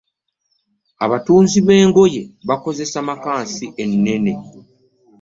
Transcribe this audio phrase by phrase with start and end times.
[1.05, 4.31] Abatunzi b'engoye bakozesa makansi ennene